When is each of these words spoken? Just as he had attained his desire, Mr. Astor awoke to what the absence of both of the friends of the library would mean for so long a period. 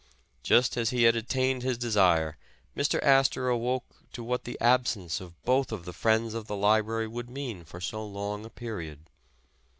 Just 0.41 0.77
as 0.77 0.89
he 0.89 1.03
had 1.03 1.15
attained 1.15 1.61
his 1.61 1.77
desire, 1.77 2.35
Mr. 2.75 2.99
Astor 3.03 3.49
awoke 3.49 3.83
to 4.13 4.23
what 4.23 4.45
the 4.45 4.57
absence 4.59 5.21
of 5.21 5.39
both 5.43 5.71
of 5.71 5.85
the 5.85 5.93
friends 5.93 6.33
of 6.33 6.47
the 6.47 6.57
library 6.57 7.07
would 7.07 7.29
mean 7.29 7.63
for 7.63 7.79
so 7.79 8.03
long 8.03 8.43
a 8.43 8.49
period. 8.49 9.07